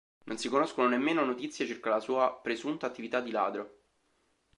Non 0.23 0.39
si 0.39 0.49
conoscono 0.49 0.87
nemmeno 0.87 1.23
notizie 1.23 1.67
circa 1.67 1.91
la 1.91 1.99
sua 1.99 2.33
presunta 2.35 2.87
attività 2.87 3.21
di 3.21 3.29
ladro. 3.29 3.81